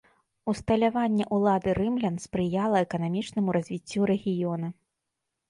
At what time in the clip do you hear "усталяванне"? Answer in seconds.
0.51-1.27